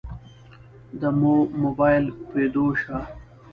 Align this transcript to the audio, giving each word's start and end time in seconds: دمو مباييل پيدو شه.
دمو 0.99 1.35
مباييل 1.63 2.05
پيدو 2.29 2.65
شه. 2.81 2.97